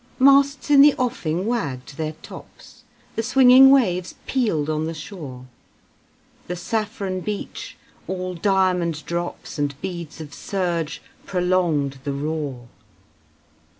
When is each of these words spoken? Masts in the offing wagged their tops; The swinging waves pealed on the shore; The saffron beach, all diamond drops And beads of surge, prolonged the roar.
Masts 0.17 0.71
in 0.71 0.81
the 0.81 0.95
offing 0.95 1.45
wagged 1.45 1.95
their 1.95 2.13
tops; 2.23 2.81
The 3.15 3.21
swinging 3.21 3.69
waves 3.69 4.15
pealed 4.25 4.67
on 4.67 4.87
the 4.87 4.95
shore; 4.95 5.45
The 6.47 6.55
saffron 6.55 7.19
beach, 7.19 7.77
all 8.07 8.33
diamond 8.33 9.05
drops 9.05 9.59
And 9.59 9.79
beads 9.79 10.19
of 10.19 10.33
surge, 10.33 11.03
prolonged 11.27 11.99
the 12.03 12.13
roar. 12.13 12.67